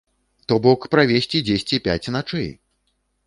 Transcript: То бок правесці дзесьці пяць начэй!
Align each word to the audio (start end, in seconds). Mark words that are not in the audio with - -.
То 0.51 0.55
бок 0.65 0.87
правесці 0.95 1.41
дзесьці 1.49 1.81
пяць 1.87 2.11
начэй! 2.17 2.51